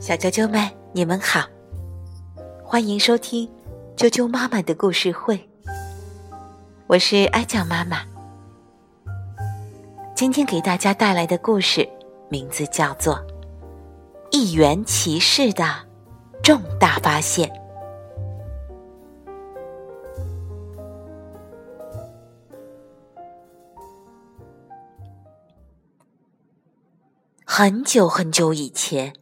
[0.00, 1.46] 小啾啾们，你们好，
[2.62, 3.48] 欢迎收听
[3.96, 5.48] 啾啾妈妈的故事会。
[6.86, 8.02] 我是哀酱妈妈，
[10.14, 11.88] 今天给大家带来的故事
[12.28, 13.14] 名字叫做
[14.30, 15.64] 《一元骑士的
[16.42, 17.48] 重大发现》。
[27.44, 29.14] 很久很久以前。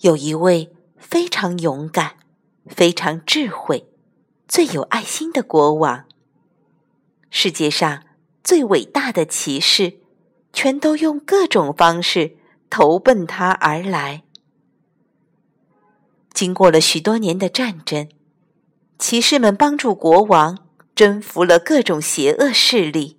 [0.00, 2.16] 有一位非常勇敢、
[2.66, 3.86] 非常智慧、
[4.48, 6.04] 最有爱心的国王。
[7.30, 8.02] 世界上
[8.42, 9.98] 最伟大的骑士，
[10.52, 12.36] 全都用各种方式
[12.68, 14.24] 投奔他而来。
[16.32, 18.08] 经过了许多年的战争，
[18.98, 23.16] 骑士们帮助国王征服了各种邪恶势力，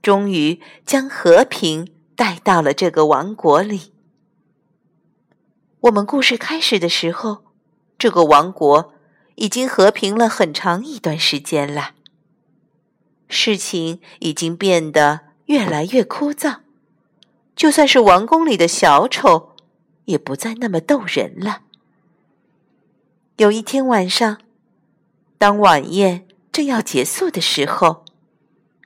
[0.00, 3.92] 终于将和平带到了这个王国里。
[5.82, 7.44] 我们故事开始的时候，
[7.96, 8.92] 这个王国
[9.36, 11.92] 已经和平了很长一段时间了。
[13.28, 16.56] 事情已经变得越来越枯燥，
[17.54, 19.54] 就算是王宫里的小丑，
[20.06, 21.60] 也不再那么逗人了。
[23.36, 24.38] 有一天晚上，
[25.38, 28.04] 当晚宴正要结束的时候，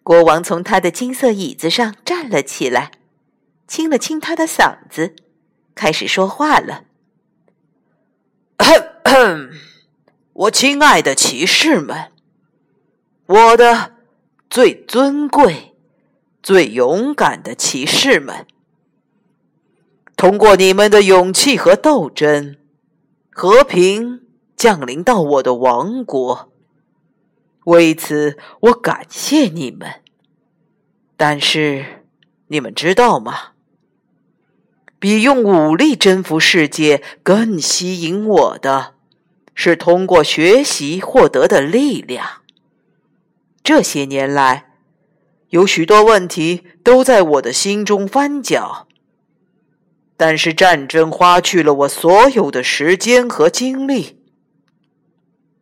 [0.02, 2.92] 国王从他的金色椅子上站了起来，
[3.72, 5.16] 清了清他的嗓子。
[5.74, 6.84] 开始说话了。
[8.58, 9.50] 咳 咳
[10.34, 12.12] 我亲爱的骑士们，
[13.24, 13.94] 我的
[14.50, 15.74] 最尊贵、
[16.42, 18.46] 最勇敢的骑士们，
[20.18, 22.58] 通过你们的勇气和斗争，
[23.30, 26.52] 和平降临到我的王国。
[27.64, 30.02] 为此，我感谢你们。
[31.16, 32.04] 但是，
[32.48, 33.51] 你们知道吗？
[35.02, 38.94] 比用武力征服世界更吸引我的，
[39.52, 42.42] 是通过学习获得的力量。
[43.64, 44.74] 这些年来，
[45.48, 48.86] 有许多问题都在我的心中翻搅，
[50.16, 54.20] 但是战争花去了我所有的时间和精力。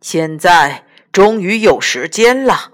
[0.02, 2.72] 现在终于有时间了，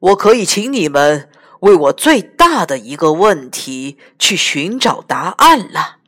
[0.00, 1.28] 我可以请你们。
[1.60, 5.98] 为我最大的一个问题去寻找答案了。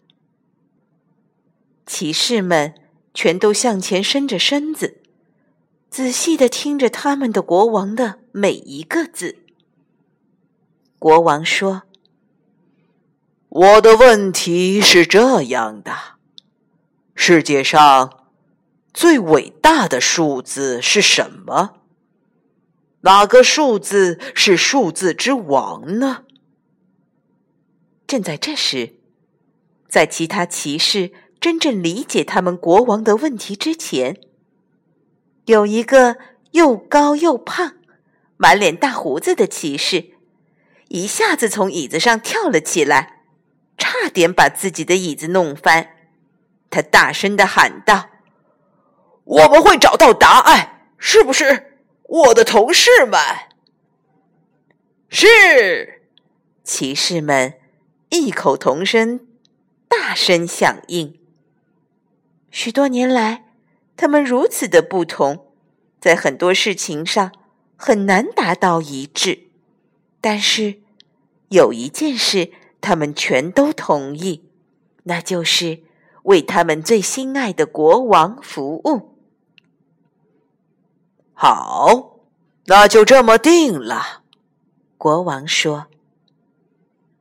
[1.86, 2.74] 骑士们
[3.14, 5.00] 全都向前伸着身子，
[5.90, 9.38] 仔细的听着他们的国王的每一个字。
[10.98, 11.84] 国王说
[13.48, 15.92] ：“我的问题是这样的：
[17.14, 18.24] 世界上
[18.92, 21.76] 最伟大的数字是什么？”
[23.02, 26.24] 哪个数字是数字之王呢？
[28.06, 28.94] 正在这时，
[29.88, 34.18] 在其他骑士真正理解他们国王的问题之前，
[35.44, 36.16] 有一个
[36.50, 37.74] 又高又胖、
[38.36, 40.10] 满脸大胡子的骑士，
[40.88, 43.22] 一下子从椅子上跳了起来，
[43.76, 45.90] 差点把自己的椅子弄翻。
[46.68, 48.10] 他大声的喊道
[49.24, 51.76] ：“我们会找到答案，是不是？”
[52.08, 53.20] 我的同事们，
[55.10, 56.00] 是
[56.64, 57.60] 骑士们
[58.08, 59.26] 异口同声、
[59.88, 61.20] 大声响应。
[62.50, 63.44] 许多年来，
[63.94, 65.52] 他们如此的不同，
[66.00, 67.30] 在很多事情上
[67.76, 69.48] 很难达到一致。
[70.22, 70.80] 但是
[71.50, 74.48] 有一件事，他们全都同意，
[75.02, 75.82] 那就是
[76.22, 79.17] 为他们最心爱的国王服务。
[81.40, 82.18] 好，
[82.64, 84.22] 那就这么定了。
[84.96, 85.86] 国王说：“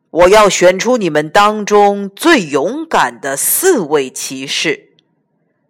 [0.09, 4.89] 我要选出你们当中最勇敢的四位骑士，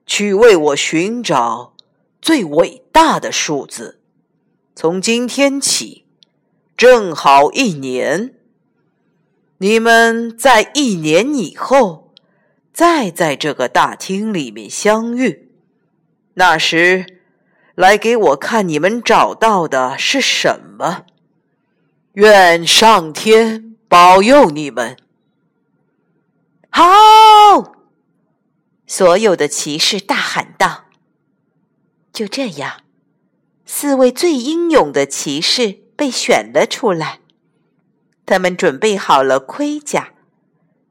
[0.05, 1.73] 去为我寻找
[2.21, 3.99] 最伟大的数字。
[4.73, 6.05] 从今天起，
[6.77, 8.33] 正好一年。
[9.57, 12.13] 你们在一年以后，
[12.71, 15.51] 再在这个大厅里面相遇。
[16.35, 17.15] 那时。”
[17.77, 21.05] 来给我看，你们找到的是什么？
[22.13, 24.97] 愿上天保佑你们！
[26.71, 27.75] 好！
[28.87, 30.85] 所有的骑士大喊道。
[32.11, 32.81] 就这样，
[33.63, 37.19] 四位最英勇的骑士被选了出来。
[38.25, 40.13] 他们准备好了盔甲，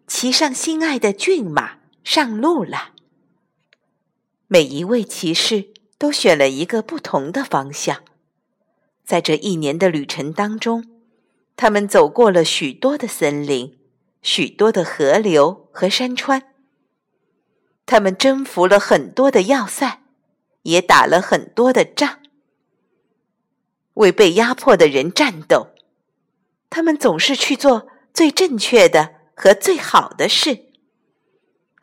[0.06, 2.92] 骑上心爱的骏马，上路了。
[4.46, 5.74] 每一位骑士。
[5.98, 8.02] 都选了一个不同的方向，
[9.04, 10.84] 在这一年的旅程当中，
[11.56, 13.78] 他们走过了许多的森林，
[14.20, 16.42] 许多的河流和山川。
[17.86, 20.02] 他们征服了很多的要塞，
[20.62, 22.18] 也打了很多的仗，
[23.94, 25.68] 为被压迫的人战斗。
[26.68, 30.66] 他们总是去做最正确的和最好的事，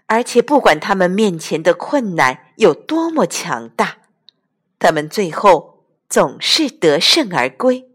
[0.07, 4.00] 而且不管他们面前的困难有多么强大，
[4.83, 7.89] 他们最后总是得胜而归。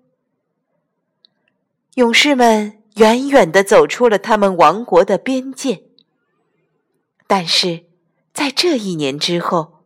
[1.96, 5.82] 勇士们远远地走出了他们王国的边界，
[7.26, 7.84] 但是。
[8.32, 9.82] 在这一年之后，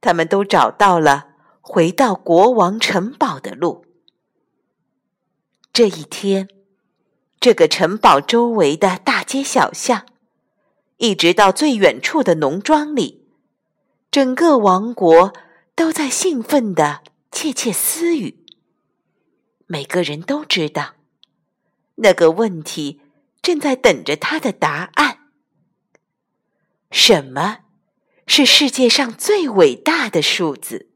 [0.00, 1.26] 他们都找到了
[1.60, 3.84] 回到国王城堡的路。
[5.74, 6.48] 这一天，
[7.38, 10.06] 这个城堡周围的大街小巷，
[10.96, 13.26] 一直到最远处的农庄里，
[14.10, 15.34] 整个王国
[15.74, 18.44] 都在兴奋地窃窃私语。
[19.66, 20.94] 每个人都知道，
[21.96, 23.00] 那个问题
[23.40, 25.30] 正在等着他的答案：
[26.90, 27.60] 什么？
[28.24, 30.90] 是世界上最伟大的数字，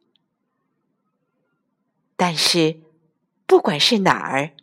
[2.14, 2.81] 但是
[3.46, 4.55] 不管是哪儿，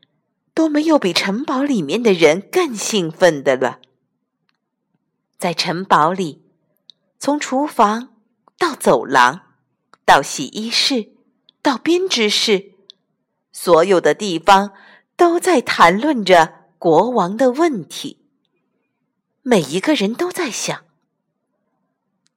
[0.53, 3.79] 都没有比城堡里面的人更兴奋的了。
[5.37, 6.41] 在城堡里，
[7.19, 8.15] 从厨房
[8.57, 9.52] 到走廊，
[10.05, 11.11] 到洗衣室，
[11.61, 12.71] 到编织室，
[13.51, 14.73] 所有的地方
[15.15, 18.19] 都在谈论着国王的问题。
[19.41, 20.85] 每一个人都在想。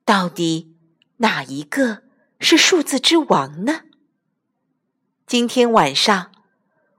[0.04, 0.76] 到底
[1.18, 2.02] 哪一个
[2.38, 3.82] 是数字之王呢？
[5.26, 6.30] 今天晚上，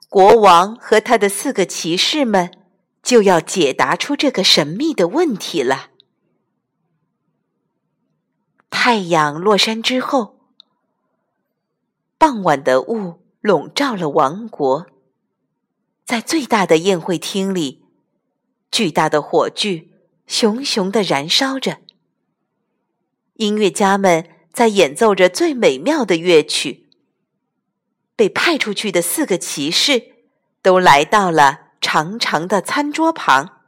[0.10, 2.52] 国王和他的四个骑士们
[3.02, 5.92] 就要解答出这个神秘的问题了。
[8.69, 10.37] 太阳落山之后，
[12.18, 14.88] 傍晚的雾笼罩了王国，
[16.04, 17.86] 在最大的宴会厅里，
[18.72, 19.92] 巨大的火炬
[20.25, 21.78] 熊熊的燃烧着。
[23.36, 26.90] 音乐家们在演奏着最美妙的乐曲。
[28.16, 30.16] 被派出去的四个骑士
[30.64, 33.62] 都来到了长长的餐桌旁。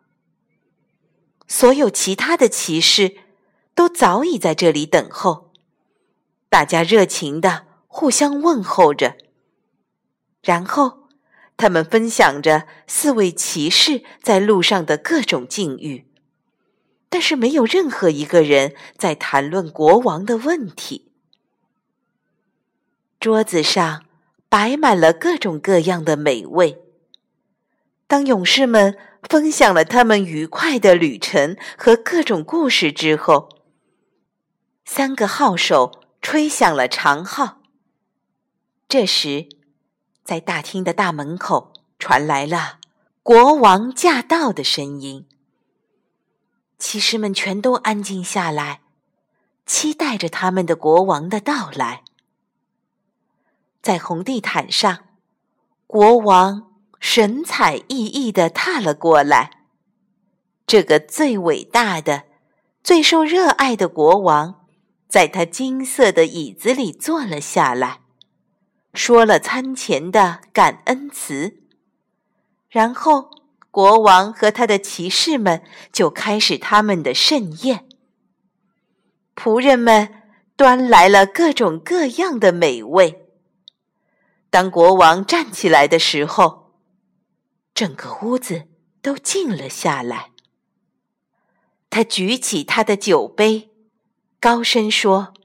[1.48, 3.16] 所有其他的骑士
[3.76, 5.52] 都早已在这里等候。
[6.50, 9.18] 大家热情的互相问候着，
[10.42, 11.10] 然后
[11.58, 16.06] 他们分享着四位骑士在路上的各种境遇。
[17.10, 21.12] 但是没有任何一个人在谈论国王的问题。
[23.20, 24.06] 桌子上
[24.48, 26.78] 摆满了各种各样的美味。
[28.06, 28.96] 当勇士们
[29.28, 33.50] 分享了他们愉快的旅程和各种故事之后，
[34.86, 37.59] 三个号手吹响了长号。
[38.90, 39.48] 这时，
[40.24, 42.80] 在大厅的大门口传来了
[43.22, 45.28] “国王驾到”的声音。
[46.80, 48.82] 骑士们全都安静下来，
[49.68, 52.04] 期待着他们的国王的到来。
[53.84, 55.02] 在红地毯上，
[55.86, 59.66] 国王神采奕奕地踏了过来。
[60.66, 62.24] 这个最伟大的、
[62.84, 64.66] 最受热爱的国王，
[65.08, 68.02] 在他金色的椅子里坐了下来，
[68.94, 71.64] 说了餐前的感恩词，
[72.70, 73.38] 然后。
[73.72, 75.62] 国王和他的骑士们
[75.94, 77.88] 就开始他们的盛宴。
[79.36, 80.24] 仆人们
[80.56, 83.28] 端来了各种各样的美味。
[84.50, 86.74] 当国王站起来的时候，
[87.76, 88.64] 整个屋子
[89.04, 90.32] 都静了下来。
[91.92, 93.70] 他举起他的酒杯，
[94.40, 95.36] 高声说：“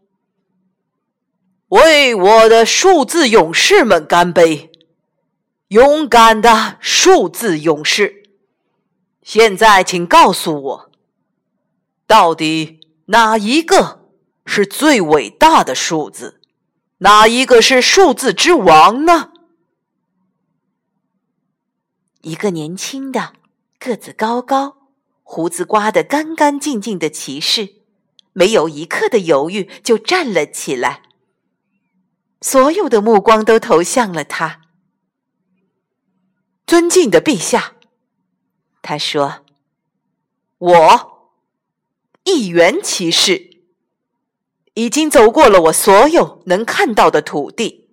[1.68, 4.70] 为我的数字勇士们干杯！”
[5.68, 8.28] 勇敢的数字勇士，
[9.22, 10.90] 现在请告诉我，
[12.06, 14.06] 到底哪一个
[14.46, 16.40] 是最伟大的数字？
[16.98, 19.32] 哪一个是数字之王呢？
[22.20, 23.32] 一个年轻的、
[23.78, 24.76] 个子高高、
[25.22, 27.70] 胡子刮得干干净净的骑士，
[28.32, 31.02] 没有一刻的犹豫，就站了起来。
[32.44, 34.60] 所有的目光都投向了他。
[36.66, 37.72] 尊敬的陛下，
[38.82, 39.46] 他说
[40.58, 41.30] ：“我
[42.24, 43.62] 一元骑士
[44.74, 47.88] 已经走过了我所有能看到的土地。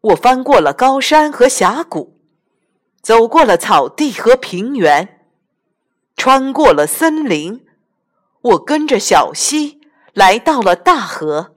[0.00, 2.20] 我翻过了高山和峡谷，
[3.02, 5.26] 走过了草地和平原，
[6.16, 7.66] 穿过了森林。
[8.42, 9.80] 我跟着小溪
[10.12, 11.54] 来到了大河，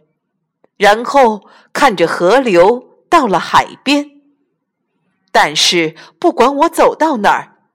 [0.78, 4.12] 然后看着河流到了海边。”
[5.32, 7.70] 但是，不管我走到哪儿，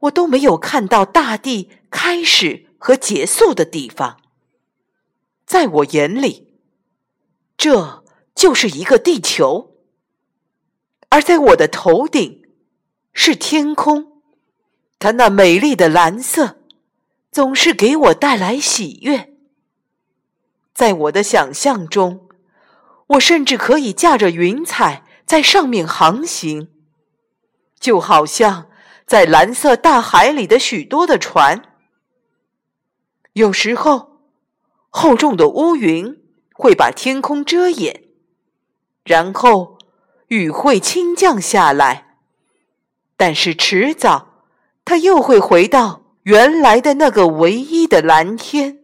[0.00, 4.20] 我都没有看到大地开始和结束的地方。
[5.46, 6.58] 在我眼里，
[7.56, 9.76] 这就是一个地球，
[11.08, 12.42] 而在我的头顶
[13.14, 14.20] 是天空，
[14.98, 16.58] 它那美丽的蓝色
[17.32, 19.32] 总是给我带来喜悦。
[20.74, 22.25] 在我的想象中，
[23.08, 26.68] 我甚至可以驾着云彩在上面航行，
[27.78, 28.68] 就好像
[29.06, 31.62] 在蓝色大海里的许多的船。
[33.32, 34.14] 有时候。
[34.88, 36.22] 厚重的乌云
[36.54, 38.04] 会把天空遮掩，
[39.04, 39.76] 然后
[40.28, 42.16] 雨会倾降下来，
[43.14, 44.42] 但是迟早
[44.86, 48.78] 它又会回到原来的那个唯一的蓝天。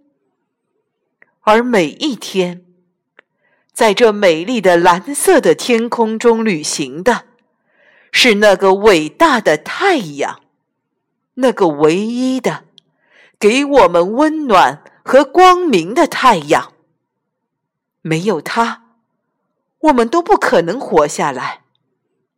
[1.41, 2.67] 而每一天，
[3.73, 7.25] 在这美丽的蓝色的天空中旅行的，
[8.11, 10.41] 是那个伟大的太阳，
[11.35, 12.65] 那个唯一的
[13.39, 14.83] 给我们温暖。
[15.05, 16.75] 和光明的太阳，
[18.03, 18.85] 没有它，
[19.81, 21.63] 我们都不可能活下来，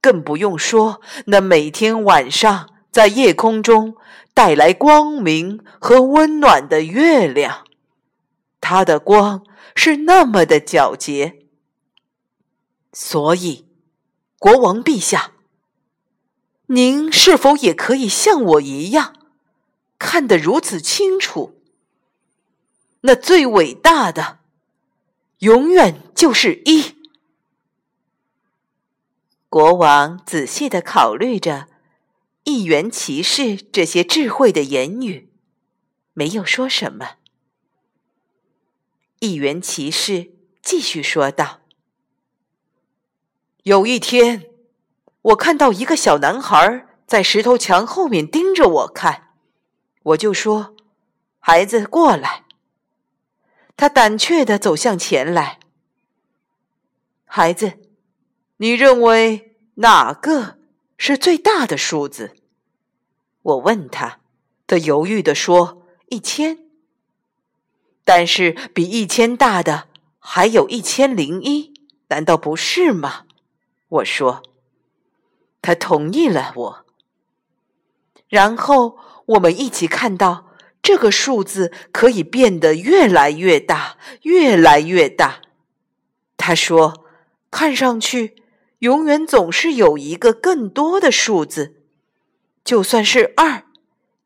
[0.00, 3.96] 更不用说那每天晚上在夜空中
[4.32, 7.66] 带来光明和温暖的月亮。
[8.62, 11.46] 它的光是那么的皎洁，
[12.92, 13.66] 所以，
[14.38, 15.32] 国王陛下，
[16.66, 19.14] 您是否也可以像我一样，
[19.98, 21.60] 看得如此清楚？
[23.02, 24.38] 那最伟大的，
[25.40, 26.94] 永远就是一。
[29.50, 31.68] 国王仔细的考虑着
[32.44, 35.30] 一元骑士这些智慧的言语，
[36.12, 37.16] 没有说什么。
[39.24, 41.60] 一元骑士继续说道
[43.64, 44.50] ：“有一天，
[45.22, 49.30] 我看到一个小男孩在石头墙后面盯着我看，
[50.02, 50.76] 我就说
[51.40, 52.44] ：‘孩子，过来。’”
[53.78, 55.58] 他胆怯的走向前来。
[57.24, 57.78] 孩子，
[58.58, 60.58] 你认为哪个
[60.98, 62.36] 是最大的数字？
[63.40, 64.20] 我问他，
[64.66, 66.58] 他犹豫的说：“一千。”
[68.04, 71.72] 但是比一千大的还有一千零一，
[72.08, 73.24] 难道不是吗？
[73.88, 74.42] 我说。
[75.62, 76.84] 他同意了我。
[78.28, 80.50] 然后我们一起看到。
[80.84, 85.40] 这个数字可以变得越来越大，越来越大。
[86.36, 87.06] 他说
[87.50, 88.36] ：“看上去，
[88.80, 91.80] 永远总是有一个更多的数字，
[92.62, 93.64] 就算是二，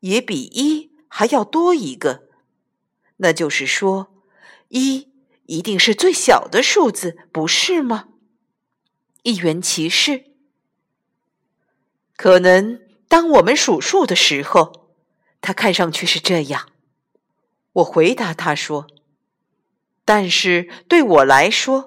[0.01, 2.23] 也比一还要多一个。
[3.19, 4.13] 那就是说，
[4.67, 5.07] 一
[5.45, 8.09] 一定是最小的数字，不是吗？”
[9.23, 10.25] 一元骑士，
[12.17, 14.89] 可能当我们数数的时候。
[15.41, 16.67] 他看上去是这样，
[17.71, 18.87] 我回答他说
[20.03, 21.85] ：“但是对我来说，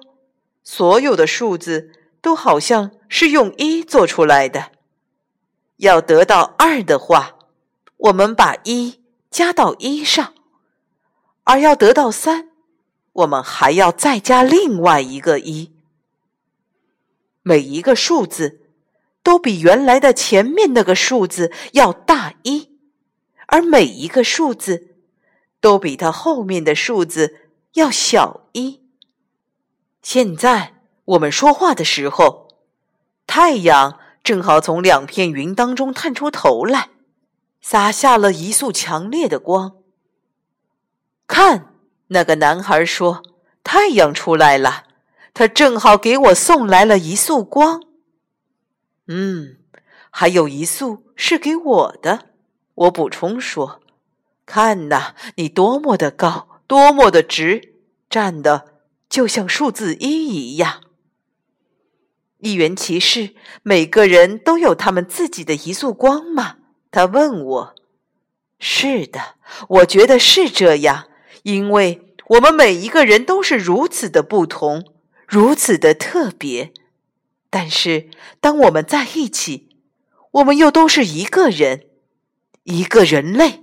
[0.63, 4.71] 所有的数字都好像是用一做出来的。
[5.77, 7.37] 要得到二的话，
[7.97, 10.33] 我们把一加到一上；
[11.43, 12.49] 而要得到三，
[13.11, 15.71] 我们还要再加另外一个一。
[17.41, 18.61] 每一个数字
[19.21, 22.71] 都比原来的前面那个数字要大一。”
[23.47, 24.95] 而每一个数字
[25.59, 28.81] 都比它后面的数字要小一。
[30.01, 32.47] 现在我们说话的时候，
[33.27, 36.89] 太阳正好从两片云当中探出头来，
[37.61, 39.82] 洒下了一束强烈的光。
[41.27, 41.73] 看，
[42.07, 43.23] 那个男孩说
[43.63, 44.83] ：“太阳出来了，
[45.33, 47.81] 他正好给我送来了一束光。”
[49.07, 49.57] 嗯，
[50.09, 52.29] 还有一束是给我的。
[52.75, 53.81] 我补充说
[54.45, 57.73] ：“看呐，你多么的高，多么的直，
[58.09, 58.73] 站的
[59.09, 60.81] 就像数字一一样。”
[62.39, 66.57] 一元骑士，每个人都有他们自己的一束光吗？
[66.91, 67.75] 他问我。
[68.59, 69.35] 是的，
[69.67, 71.07] 我觉得是这样，
[71.43, 74.93] 因为我们每一个人都是如此的不同，
[75.25, 76.73] 如此的特别。
[77.49, 78.09] 但是
[78.41, 79.69] 当我们在一起，
[80.31, 81.85] 我们又都是一个人。
[82.65, 83.61] 一个人类，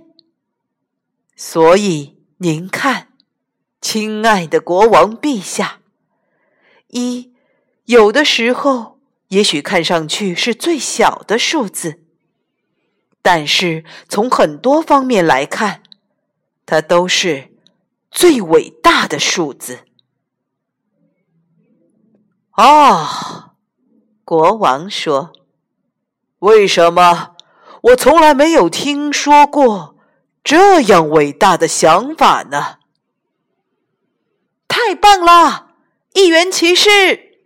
[1.35, 3.07] 所以您看，
[3.81, 5.79] 亲爱的国王陛下，
[6.89, 7.33] 一
[7.85, 12.03] 有的时候也许看上去是最小的数字，
[13.23, 15.81] 但是从很多方面来看，
[16.67, 17.50] 它都是
[18.11, 19.79] 最伟大的数字。
[22.55, 23.55] 哦，
[24.23, 25.33] 国王说
[26.39, 27.35] ：“为什么？”
[27.81, 29.97] 我从来没有听说过
[30.43, 32.77] 这样伟大的想法呢！
[34.67, 35.71] 太棒了，
[36.13, 37.39] 一元骑士！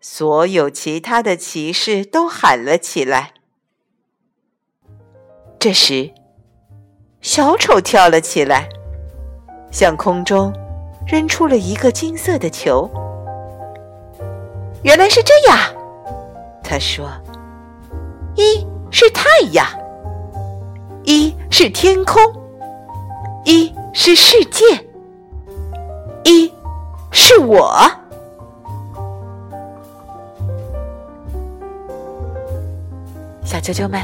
[0.00, 3.34] 所有其他的骑士都喊了起来。
[5.58, 6.14] 这时，
[7.20, 8.68] 小丑跳了起来，
[9.70, 10.52] 向空中
[11.06, 12.90] 扔出了一个金色的球。
[14.82, 15.58] 原来是这样，
[16.62, 17.10] 他说
[18.34, 19.66] ：“一是太阳，
[21.04, 22.20] 一是天空，
[23.44, 24.64] 一是世界，
[26.24, 26.52] 一
[27.10, 27.78] 是我。”
[33.44, 34.00] 小啾啾们，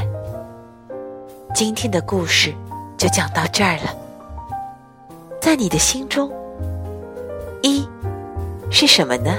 [1.55, 2.53] 今天的故事
[2.97, 4.06] 就讲到这儿了。
[5.47, 6.29] 在你的心中，
[7.63, 7.87] 一
[8.69, 9.33] 是什么呢？